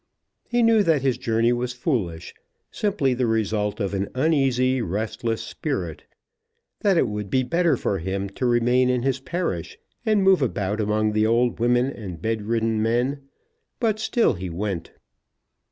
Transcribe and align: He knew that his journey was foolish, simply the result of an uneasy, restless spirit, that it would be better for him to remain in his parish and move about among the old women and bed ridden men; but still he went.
He 0.49 0.63
knew 0.63 0.81
that 0.81 1.03
his 1.03 1.19
journey 1.19 1.53
was 1.53 1.73
foolish, 1.73 2.33
simply 2.71 3.13
the 3.13 3.27
result 3.27 3.79
of 3.79 3.93
an 3.93 4.09
uneasy, 4.15 4.81
restless 4.81 5.43
spirit, 5.43 6.05
that 6.79 6.97
it 6.97 7.07
would 7.07 7.29
be 7.29 7.43
better 7.43 7.77
for 7.77 7.99
him 7.99 8.27
to 8.29 8.47
remain 8.47 8.89
in 8.89 9.03
his 9.03 9.19
parish 9.19 9.77
and 10.03 10.23
move 10.23 10.41
about 10.41 10.81
among 10.81 11.11
the 11.13 11.27
old 11.27 11.59
women 11.59 11.85
and 11.93 12.19
bed 12.19 12.41
ridden 12.41 12.81
men; 12.81 13.27
but 13.79 13.99
still 13.99 14.33
he 14.33 14.49
went. 14.49 14.89